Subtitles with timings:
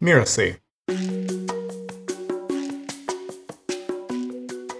[0.00, 0.58] Mirasee.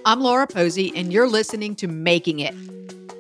[0.04, 2.54] I'm Laura Posey, and you're listening to Making It.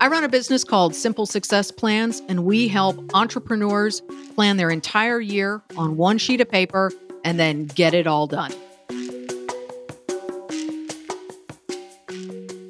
[0.00, 4.02] I run a business called Simple Success Plans, and we help entrepreneurs
[4.34, 6.92] plan their entire year on one sheet of paper
[7.24, 8.52] and then get it all done.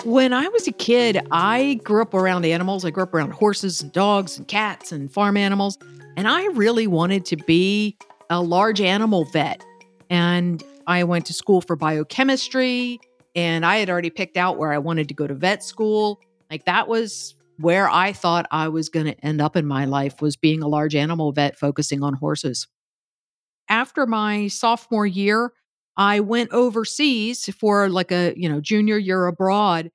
[0.05, 2.85] When I was a kid, I grew up around animals.
[2.85, 5.79] I grew up around horses and dogs and cats and farm animals.
[6.17, 7.97] And I really wanted to be
[8.31, 9.65] a large animal vet.
[10.11, 13.01] And I went to school for biochemistry
[13.35, 16.21] and I had already picked out where I wanted to go to vet school.
[16.51, 20.21] Like that was where I thought I was going to end up in my life
[20.21, 22.67] was being a large animal vet focusing on horses.
[23.69, 25.53] After my sophomore year,
[25.97, 29.91] I went overseas for like a, you know, junior year abroad.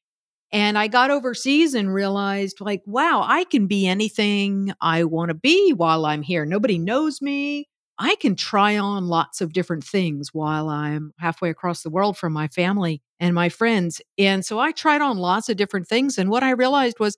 [0.51, 5.33] And I got overseas and realized, like, wow, I can be anything I want to
[5.33, 6.45] be while I'm here.
[6.45, 7.69] Nobody knows me.
[8.01, 12.33] I can try on lots of different things while I'm halfway across the world from
[12.33, 14.01] my family and my friends.
[14.17, 16.17] And so I tried on lots of different things.
[16.17, 17.15] And what I realized was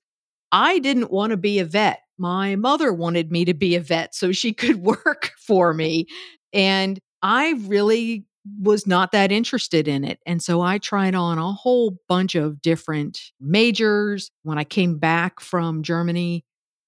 [0.51, 2.01] I didn't want to be a vet.
[2.17, 6.05] My mother wanted me to be a vet so she could work for me.
[6.51, 8.25] And I really
[8.59, 10.19] was not that interested in it.
[10.25, 14.31] And so I tried on a whole bunch of different majors.
[14.43, 16.43] When I came back from Germany,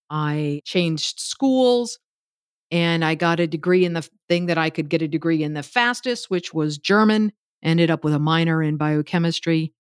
[0.10, 1.98] I changed schools
[2.76, 5.54] and I got a degree in the thing that I could get a degree in
[5.54, 7.32] the fastest, which was German.
[7.64, 9.74] Ended up with a minor in biochemistry.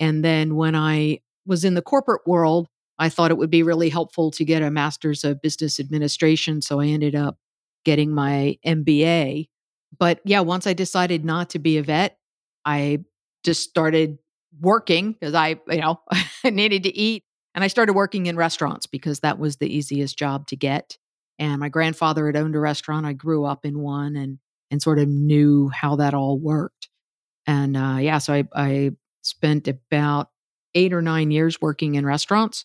[0.00, 2.66] And then when I was in the corporate world,
[2.98, 6.60] I thought it would be really helpful to get a master's of business administration.
[6.60, 7.38] So I ended up
[7.84, 9.46] getting my MBA.
[9.96, 12.18] But yeah, once I decided not to be a vet,
[12.64, 13.04] I
[13.44, 14.18] just started
[14.60, 16.00] working because I, you know,
[16.44, 17.22] needed to eat.
[17.54, 20.98] And I started working in restaurants because that was the easiest job to get.
[21.38, 23.06] And my grandfather had owned a restaurant.
[23.06, 24.38] I grew up in one and
[24.70, 26.88] and sort of knew how that all worked.
[27.46, 28.90] And uh, yeah, so I, I
[29.22, 30.30] spent about
[30.74, 32.64] eight or nine years working in restaurants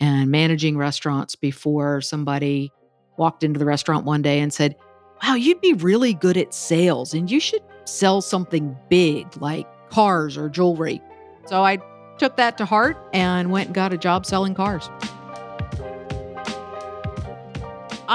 [0.00, 2.72] and managing restaurants before somebody
[3.16, 4.76] walked into the restaurant one day and said,
[5.22, 10.36] Wow, you'd be really good at sales and you should sell something big like cars
[10.36, 11.00] or jewelry.
[11.46, 11.78] So I
[12.18, 14.90] took that to heart and went and got a job selling cars.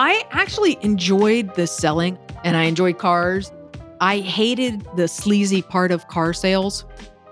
[0.01, 3.51] I actually enjoyed the selling and I enjoyed cars.
[3.99, 6.85] I hated the sleazy part of car sales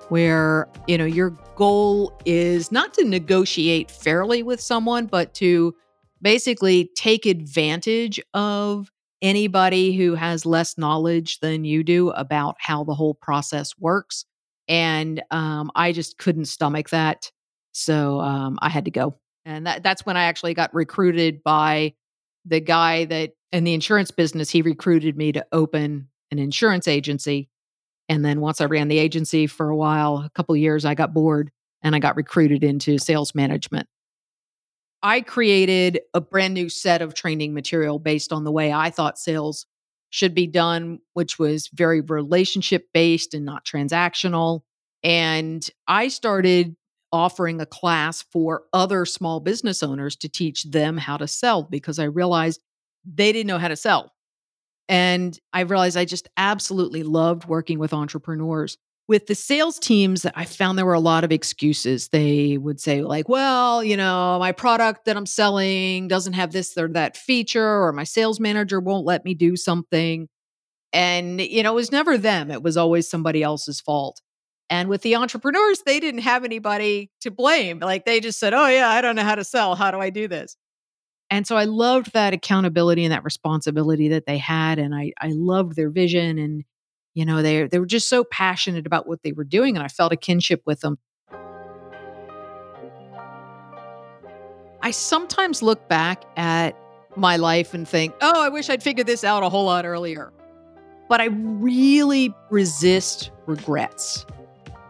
[0.10, 5.74] where, you know, your goal is not to negotiate fairly with someone, but to
[6.22, 8.92] basically take advantage of
[9.22, 14.26] anybody who has less knowledge than you do about how the whole process works.
[14.68, 17.32] And um, I just couldn't stomach that.
[17.72, 19.16] So um, I had to go.
[19.46, 21.94] And that, that's when I actually got recruited by
[22.48, 27.50] the guy that in the insurance business, he recruited me to open an insurance agency.
[28.10, 31.14] And then once I ran the agency for a while, a couple years, I got
[31.14, 33.88] bored and I got recruited into sales management.
[35.04, 39.20] I created a brand new set of training material based on the way I thought
[39.20, 39.66] sales
[40.10, 44.62] should be done, which was very relationship based and not transactional.
[45.04, 46.76] And I started
[47.12, 52.00] offering a class for other small business owners to teach them how to sell because
[52.00, 52.62] I realized
[53.06, 54.14] they didn't know how to sell.
[54.90, 58.78] And I realized I just absolutely loved working with entrepreneurs.
[59.08, 62.10] With the sales teams, I found there were a lot of excuses.
[62.10, 66.78] They would say, like, well, you know, my product that I'm selling doesn't have this
[66.78, 70.28] or that feature, or my sales manager won't let me do something.
[70.92, 74.22] And, you know, it was never them, it was always somebody else's fault.
[74.70, 77.80] And with the entrepreneurs, they didn't have anybody to blame.
[77.80, 79.76] Like they just said, oh, yeah, I don't know how to sell.
[79.76, 80.58] How do I do this?
[81.30, 84.80] And so I loved that accountability and that responsibility that they had.
[84.80, 86.38] And I, I loved their vision.
[86.38, 86.64] And,
[87.14, 89.76] you know, they, they were just so passionate about what they were doing.
[89.76, 90.98] And I felt a kinship with them.
[94.82, 96.78] I sometimes look back at
[97.16, 100.32] my life and think, oh, I wish I'd figured this out a whole lot earlier.
[101.10, 104.26] But I really resist regrets.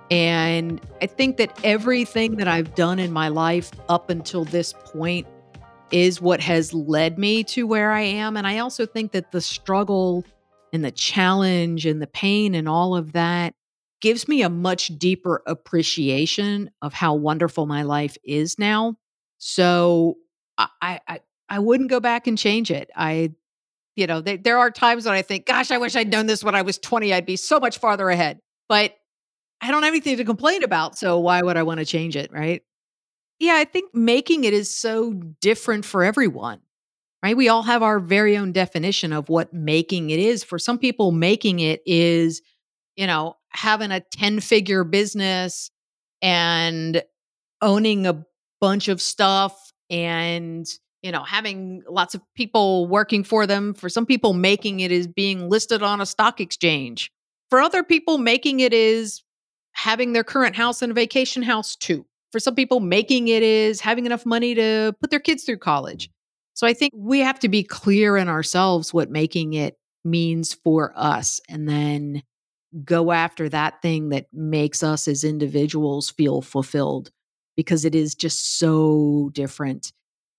[0.10, 5.28] And I think that everything that I've done in my life up until this point
[5.92, 8.38] is what has led me to where I am.
[8.38, 10.26] And I also think that the struggle
[10.74, 13.54] and the challenge and the pain and all of that
[14.02, 18.96] gives me a much deeper appreciation of how wonderful my life is now.
[19.40, 20.18] So
[20.58, 21.20] I, I,
[21.50, 22.90] I wouldn't go back and change it.
[22.96, 23.34] I,
[23.96, 26.44] you know, there, there are times when I think, gosh, I wish I'd known this
[26.44, 27.14] when I was 20.
[27.14, 28.40] I'd be so much farther ahead.
[28.70, 28.97] But
[29.62, 30.98] I don't have anything to complain about.
[30.98, 32.32] So why would I want to change it?
[32.32, 32.64] Right.
[33.40, 33.56] Yeah.
[33.56, 36.60] I think making it is so different for everyone.
[37.24, 37.36] right?
[37.38, 40.44] We all have our very own definition of what making it is.
[40.44, 42.42] For some people, making it is,
[42.96, 45.72] you know, having a 10 figure business
[46.22, 47.02] and
[47.62, 48.24] owning a
[48.62, 50.68] bunch of stuff and
[51.04, 55.08] you know having lots of people working for them for some people making it is
[55.08, 57.12] being listed on a stock exchange
[57.50, 59.24] for other people making it is
[59.78, 63.80] having their current house and a vacation house too for some people making it is
[63.80, 66.14] having enough money to put their kids through college mm-hmm.
[66.56, 70.94] so i think we have to be clear in ourselves what making it means for
[70.96, 72.22] us and then
[72.84, 77.12] go after that thing that makes us as individuals feel fulfilled
[77.56, 79.92] because it is just so different.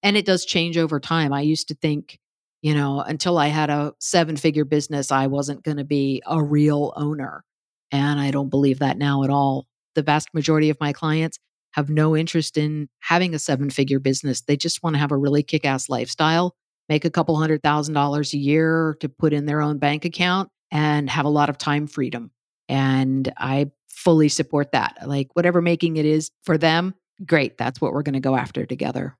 [0.02, 1.32] And it does change over time.
[1.32, 2.18] I used to think,
[2.62, 6.42] you know, until I had a seven figure business, I wasn't going to be a
[6.42, 7.44] real owner.
[7.90, 9.66] And I don't believe that now at all.
[9.94, 11.38] The vast majority of my clients
[11.72, 14.42] have no interest in having a seven figure business.
[14.42, 16.54] They just want to have a really kick ass lifestyle,
[16.88, 20.50] make a couple hundred thousand dollars a year to put in their own bank account
[20.70, 22.30] and have a lot of time freedom.
[22.68, 24.98] And I fully support that.
[25.06, 26.94] Like, whatever making it is for them,
[27.26, 29.16] great, that's what we're going to go after together.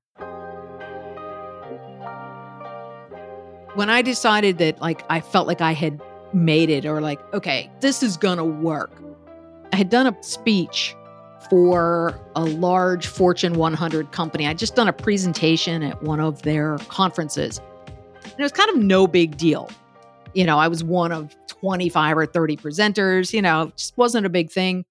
[3.75, 6.01] When I decided that, like, I felt like I had
[6.33, 8.91] made it, or like, okay, this is going to work,
[9.73, 10.95] I had done a speech
[11.49, 14.47] for a large Fortune 100 company.
[14.47, 17.59] I'd just done a presentation at one of their conferences.
[18.23, 19.69] And it was kind of no big deal.
[20.33, 24.29] You know, I was one of 25 or 30 presenters, you know, just wasn't a
[24.29, 24.85] big thing.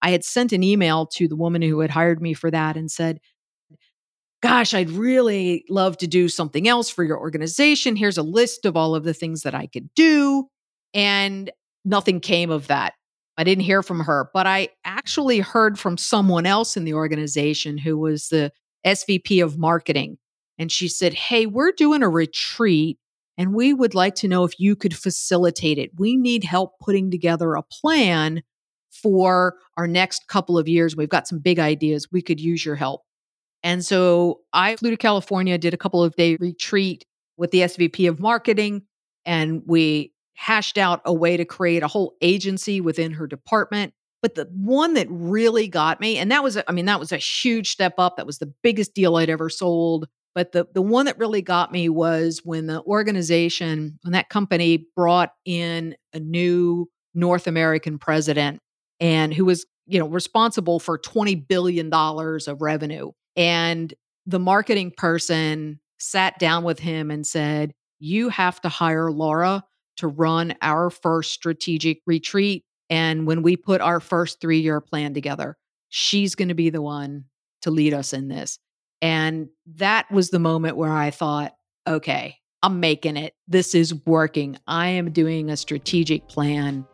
[0.00, 2.90] I had sent an email to the woman who had hired me for that and
[2.90, 3.20] said,
[4.42, 7.96] Gosh, I'd really love to do something else for your organization.
[7.96, 10.48] Here's a list of all of the things that I could do.
[10.94, 11.50] And
[11.84, 12.94] nothing came of that.
[13.36, 17.76] I didn't hear from her, but I actually heard from someone else in the organization
[17.76, 18.52] who was the
[18.86, 20.18] SVP of marketing.
[20.56, 22.98] And she said, Hey, we're doing a retreat
[23.36, 25.90] and we would like to know if you could facilitate it.
[25.98, 28.42] We need help putting together a plan
[28.90, 30.96] for our next couple of years.
[30.96, 32.06] We've got some big ideas.
[32.12, 33.02] We could use your help.
[33.64, 37.04] And so I flew to California, did a couple of day retreat
[37.36, 38.82] with the SVP of marketing,
[39.24, 43.94] and we hashed out a way to create a whole agency within her department.
[44.22, 47.18] But the one that really got me, and that was, I mean, that was a
[47.18, 48.16] huge step up.
[48.16, 50.08] That was the biggest deal I'd ever sold.
[50.34, 54.88] But the, the one that really got me was when the organization, when that company
[54.96, 58.60] brought in a new North American president
[58.98, 63.12] and who was, you know, responsible for 20 billion dollars of revenue.
[63.36, 63.94] And
[64.26, 69.62] the marketing person sat down with him and said, "You have to hire Laura
[69.96, 75.56] to run our first strategic retreat and when we put our first 3-year plan together,
[75.88, 77.24] she's going to be the one
[77.62, 78.58] to lead us in this."
[79.02, 81.54] And that was the moment where I thought,
[81.86, 83.34] okay, I'm making it.
[83.46, 84.58] This is working.
[84.66, 86.86] I am doing a strategic plan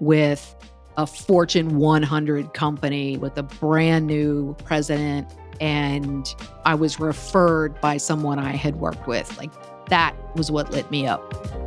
[0.00, 0.54] with
[0.96, 5.26] a Fortune 100 company with a brand new president.
[5.60, 6.26] And
[6.64, 9.36] I was referred by someone I had worked with.
[9.36, 9.52] Like
[9.88, 11.61] that was what lit me up.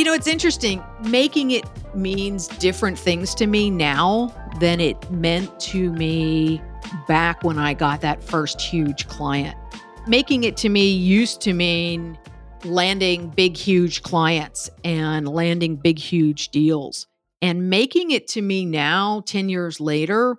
[0.00, 0.82] You know, it's interesting.
[1.02, 6.62] Making it means different things to me now than it meant to me
[7.06, 9.58] back when I got that first huge client.
[10.06, 12.18] Making it to me used to mean
[12.64, 17.06] landing big, huge clients and landing big, huge deals.
[17.42, 20.38] And making it to me now, 10 years later,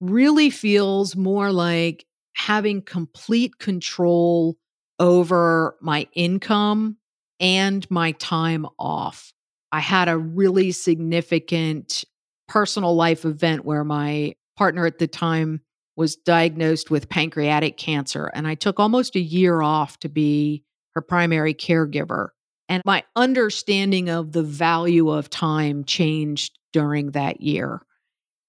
[0.00, 4.56] really feels more like having complete control
[5.00, 6.98] over my income
[7.42, 9.32] and my time off.
[9.72, 12.04] I had a really significant
[12.48, 15.60] personal life event where my partner at the time
[15.96, 18.30] was diagnosed with pancreatic cancer.
[18.32, 22.28] And I took almost a year off to be her primary caregiver.
[22.68, 27.82] And my understanding of the value of time changed during that year.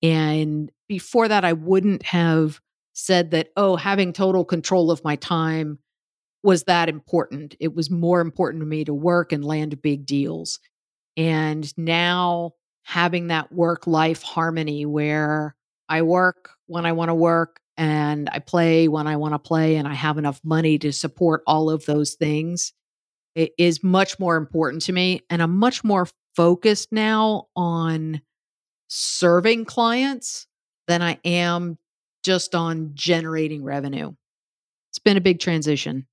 [0.02, 2.60] And before that, I wouldn't have
[2.94, 5.80] said that, oh, having total control of my time
[6.44, 7.56] was that important.
[7.60, 10.60] It was more important to me to work and land big deals.
[11.16, 12.52] And now
[12.84, 15.56] having that work life harmony where
[15.88, 19.78] I work when I want to work and I play when I want to play
[19.78, 22.74] and I have enough money to support all of those things.
[23.36, 25.22] Is much more important to me.
[25.32, 28.22] And I'm much more focused now on
[28.90, 30.46] serving clients
[30.88, 31.80] than I am
[32.24, 34.14] just on generating revenue.
[34.92, 36.06] It's been a big transition.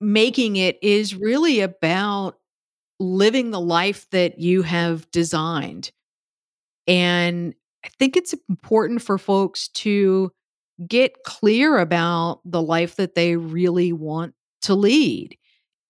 [0.00, 2.38] Making it is really about
[3.00, 5.90] living the life that you have designed.
[6.86, 7.54] And
[7.84, 10.32] I think it's important for folks to
[10.88, 15.36] get clear about the life that they really want to lead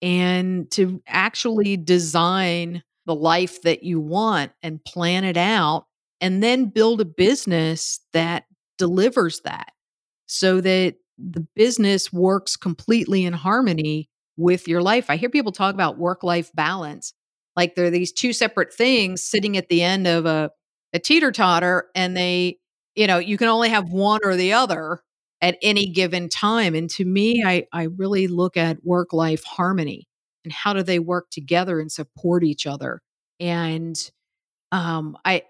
[0.01, 5.85] and to actually design the life that you want and plan it out
[6.21, 8.45] and then build a business that
[8.77, 9.73] delivers that
[10.27, 10.95] so that
[11.29, 15.09] the business works completely in harmony with your life.
[15.09, 17.13] I hear people talk about work life balance
[17.55, 20.51] like they're these two separate things sitting at the end of a,
[20.93, 22.57] a teeter totter, and they,
[22.95, 25.01] you know, you can only have one or the other
[25.41, 26.75] at any given time.
[26.75, 30.07] And to me, I, I really look at work life harmony
[30.43, 33.01] and how do they work together and support each other.
[33.39, 33.97] And
[34.71, 35.43] um, I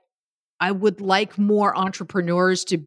[0.59, 2.85] I would like more entrepreneurs to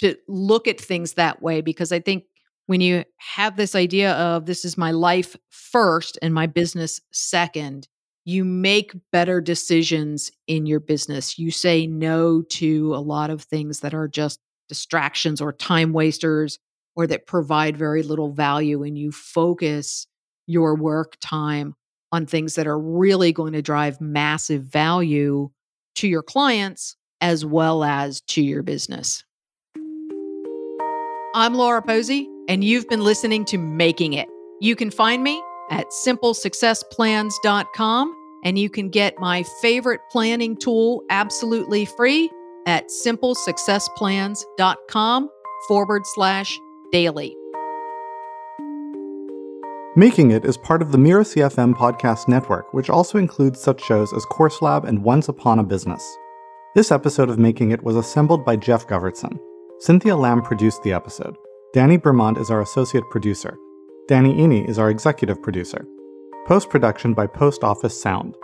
[0.00, 2.24] to look at things that way because I think
[2.66, 7.88] when you have this idea of this is my life first and my business second,
[8.24, 11.38] you make better decisions in your business.
[11.38, 16.58] You say no to a lot of things that are just distractions or time wasters
[16.94, 20.06] or that provide very little value, and you focus
[20.46, 21.74] your work time
[22.12, 25.50] on things that are really going to drive massive value
[25.96, 29.24] to your clients as well as to your business.
[31.32, 34.28] I'm Laura Posey, and you've been listening to Making It.
[34.60, 41.84] You can find me at simplesuccessplans.com and you can get my favorite planning tool absolutely
[41.84, 42.28] free
[42.66, 45.30] at simplesuccessplans.com
[45.68, 46.60] forward slash
[46.90, 47.36] daily.
[49.94, 54.12] Making It is part of the Mirasee FM podcast network, which also includes such shows
[54.12, 56.04] as Course Lab and Once Upon a Business.
[56.74, 59.38] This episode of Making It was assembled by Jeff Govertson.
[59.80, 61.34] Cynthia Lamb produced the episode.
[61.72, 63.56] Danny Bermond is our associate producer.
[64.08, 65.86] Danny Iny is our executive producer.
[66.46, 68.36] Post production by Post Office Sound.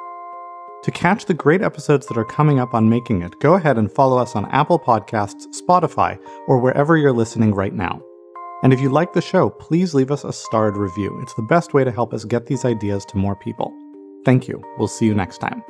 [0.84, 3.92] To catch the great episodes that are coming up on Making It, go ahead and
[3.92, 8.00] follow us on Apple Podcasts, Spotify, or wherever you're listening right now.
[8.62, 11.18] And if you like the show, please leave us a starred review.
[11.20, 13.74] It's the best way to help us get these ideas to more people.
[14.24, 14.62] Thank you.
[14.78, 15.62] We'll see you next time.